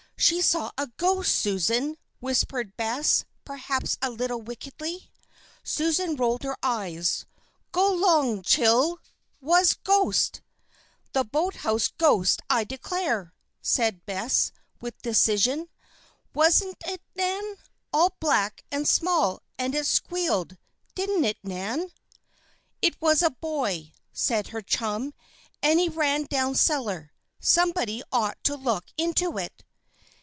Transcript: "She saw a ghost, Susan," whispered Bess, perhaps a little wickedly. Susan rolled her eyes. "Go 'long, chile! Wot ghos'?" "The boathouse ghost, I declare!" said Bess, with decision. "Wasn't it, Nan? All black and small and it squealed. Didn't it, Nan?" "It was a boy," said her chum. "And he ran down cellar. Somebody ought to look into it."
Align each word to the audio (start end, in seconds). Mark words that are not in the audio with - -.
"She 0.17 0.39
saw 0.39 0.69
a 0.77 0.85
ghost, 0.85 1.33
Susan," 1.33 1.97
whispered 2.19 2.77
Bess, 2.77 3.25
perhaps 3.43 3.97
a 4.03 4.11
little 4.11 4.39
wickedly. 4.39 5.11
Susan 5.63 6.15
rolled 6.15 6.43
her 6.43 6.55
eyes. 6.61 7.25
"Go 7.71 7.91
'long, 7.91 8.43
chile! 8.43 8.97
Wot 9.41 9.75
ghos'?" 9.83 10.33
"The 11.13 11.23
boathouse 11.23 11.87
ghost, 11.87 12.41
I 12.51 12.63
declare!" 12.65 13.33
said 13.63 14.05
Bess, 14.05 14.51
with 14.79 15.01
decision. 15.01 15.69
"Wasn't 16.35 16.77
it, 16.85 17.01
Nan? 17.15 17.55
All 17.91 18.15
black 18.19 18.63
and 18.71 18.87
small 18.87 19.41
and 19.57 19.73
it 19.73 19.87
squealed. 19.87 20.55
Didn't 20.93 21.25
it, 21.25 21.37
Nan?" 21.43 21.89
"It 22.79 22.95
was 23.01 23.23
a 23.23 23.31
boy," 23.31 23.91
said 24.13 24.49
her 24.49 24.61
chum. 24.61 25.15
"And 25.63 25.79
he 25.79 25.89
ran 25.89 26.25
down 26.25 26.53
cellar. 26.53 27.11
Somebody 27.39 28.03
ought 28.11 28.37
to 28.43 28.55
look 28.55 28.85
into 28.97 29.39
it." 29.39 29.63